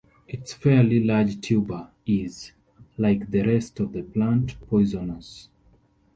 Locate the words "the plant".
3.93-4.59